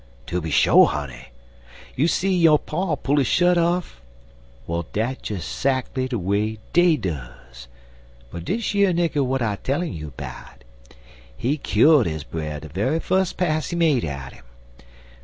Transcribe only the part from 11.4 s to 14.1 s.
kyo'd his brer de ve'y fus pass he made